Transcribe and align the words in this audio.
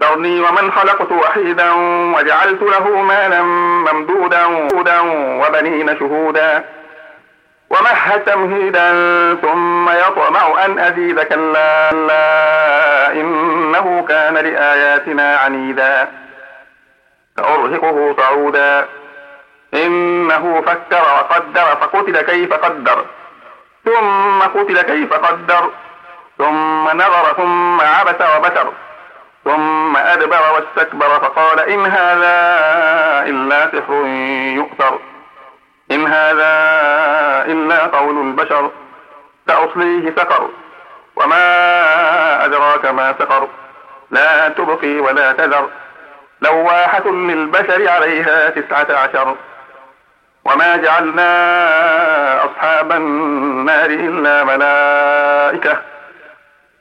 ذرني 0.00 0.40
ومن 0.40 0.72
خلقت 0.72 1.12
وحيدا 1.12 1.72
وجعلت 2.16 2.62
له 2.62 3.02
مالا 3.02 3.42
ممدودا 3.42 4.46
وبنين 5.42 5.98
شهودا 5.98 6.64
ومهد 7.70 8.24
تمهيدا 8.24 8.90
ثم 9.42 9.88
يطمع 9.90 10.64
أن 10.64 10.78
أزيد 10.78 11.20
كلا 11.20 11.90
لا 11.92 13.12
إنه 13.12 14.04
كان 14.08 14.34
لآياتنا 14.34 15.36
عنيدا 15.36 16.08
سأرهقه 17.36 18.14
صعودا 18.18 18.86
إنه 19.74 20.62
فكر 20.66 21.02
وقدر 21.02 21.76
فقتل 21.80 22.20
كيف 22.20 22.52
قدر 22.52 23.04
ثم 23.84 24.38
قتل 24.40 24.82
كيف 24.82 25.12
قدر 25.12 25.70
ثم 26.38 26.88
نظر 26.88 27.34
ثم 27.36 27.80
عبس 27.80 28.36
وبشر 28.36 28.72
أدبر 30.20 30.52
واستكبر 30.52 31.08
فقال 31.08 31.60
إن 31.60 31.86
هذا 31.86 32.36
إلا 33.28 33.66
سحر 33.66 33.92
يؤثر. 34.56 34.98
إن 35.90 36.06
هذا 36.06 36.52
إلا 37.52 37.86
قول 37.86 38.26
البشر. 38.26 38.70
سأصليه 39.48 40.14
سقر. 40.16 40.48
وما 41.16 42.44
أدراك 42.44 42.86
ما 42.86 43.14
سقر. 43.18 43.48
لا 44.10 44.48
تبقي 44.48 45.00
ولا 45.00 45.32
تذر. 45.32 45.68
لواحة 46.42 47.10
للبشر 47.10 47.88
عليها 47.88 48.50
تسعة 48.50 48.86
عشر. 48.90 49.36
وما 50.44 50.76
جعلنا 50.76 51.30
أصحاب 52.44 52.92
النار 52.92 53.90
إلا 53.90 54.44
ملائكة. 54.44 55.82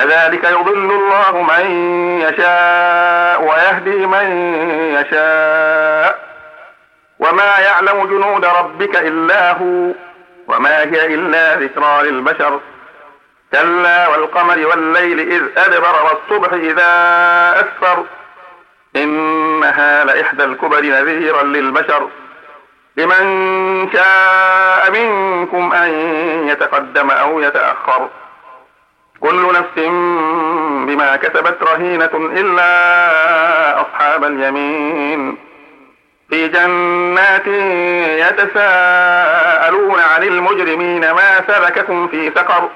كذلك 0.00 0.44
يضل 0.44 0.90
الله 0.90 1.42
من 1.42 1.66
يشاء 2.20 3.42
ويهدي 3.42 4.06
من 4.06 4.54
يشاء. 4.94 6.18
وما 7.18 7.58
يعلم 7.58 8.06
جنود 8.06 8.44
ربك 8.44 8.96
إلا 8.96 9.52
هو 9.52 9.92
وما 10.48 10.78
هي 10.78 11.14
إلا 11.14 11.54
ذكرى 11.54 12.02
للبشر. 12.02 12.60
كلا 13.52 14.08
والقمر 14.08 14.66
والليل 14.66 15.32
إذ 15.32 15.42
أدبر 15.56 15.94
والصبح 16.02 16.52
إذا 16.52 16.90
أسفر. 17.60 18.04
إنها 18.96 20.04
لإحدى 20.04 20.44
الكبر 20.44 20.80
نذيرا 20.80 21.42
للبشر. 21.42 22.08
لمن 22.96 23.88
شاء 23.92 24.90
منكم 24.90 25.72
أن 25.72 25.90
يتقدم 26.48 27.10
أو 27.10 27.40
يتأخر. 27.40 28.08
كل 29.20 29.46
نفس 29.52 29.76
بما 30.86 31.16
كسبت 31.16 31.62
رهينة 31.62 32.10
إلا 32.14 33.80
أصحاب 33.80 34.24
اليمين. 34.24 35.36
في 36.30 36.48
جنات 36.48 37.46
يتساءلون 38.26 40.00
عن 40.00 40.22
المجرمين 40.22 41.10
ما 41.10 41.40
سلككم 41.46 42.08
في 42.08 42.30
سقر. 42.30 42.68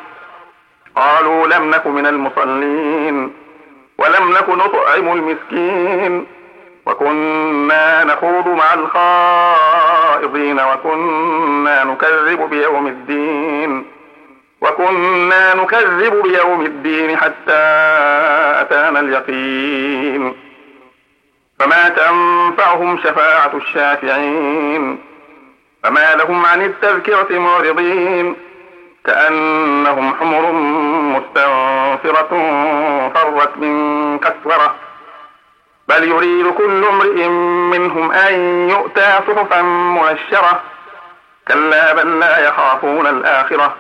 قالوا 0.97 1.47
لم 1.47 1.71
نك 1.71 1.87
من 1.87 2.07
المصلين 2.07 3.33
ولم 3.99 4.31
نك 4.31 4.49
نطعم 4.49 5.13
المسكين. 5.13 6.27
وكنا 6.87 8.05
نخوض 8.05 8.49
مع 8.49 8.75
الخائضين 8.75 10.61
وكنا 10.61 11.85
نكذب 11.85 12.51
بيوم 12.51 12.87
الدين. 12.87 13.94
وكنا 14.65 15.55
نكذب 15.55 16.23
بيوم 16.23 16.67
الدين 16.67 17.17
حتى 17.17 17.63
أتانا 18.61 19.01
اليقين. 19.01 20.37
فما 21.59 21.89
تنفعهم 21.89 22.99
شفاعة 22.99 23.51
الشافعين. 23.55 25.05
فما 25.83 26.15
لهم 26.15 26.47
عن 26.47 26.63
التذكرة 26.63 27.39
معرضين. 27.39 28.37
كأنهم 29.07 30.15
حمر 30.15 30.53
مستنفرة 31.17 32.29
فرت 33.15 33.57
من 33.57 34.19
كسورة 34.19 34.75
بل 35.89 36.09
يريد 36.09 36.47
كل 36.47 36.85
امرئ 36.85 37.29
منهم 37.79 38.13
أن 38.13 38.35
يؤتى 38.71 39.21
صحفا 39.29 39.63
منشرة 39.63 40.61
كلا 41.49 41.95
بل 41.95 42.21
لا 42.21 42.49
يخافون 42.49 43.07
الآخرة. 43.07 43.77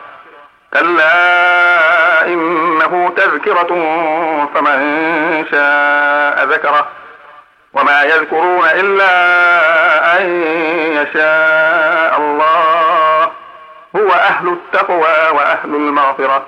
كلا 0.74 2.26
إنه 2.26 3.12
تذكرة 3.16 3.68
فمن 4.54 5.46
شاء 5.50 6.44
ذكره 6.44 6.88
وما 7.72 8.02
يذكرون 8.02 8.64
إلا 8.64 9.12
أن 10.18 10.42
يشاء 10.92 12.16
الله. 12.20 13.30
هو 13.96 14.10
أهل 14.12 14.48
التقوى 14.48 15.36
وأهل 15.36 15.74
المغفرة. 15.74 16.46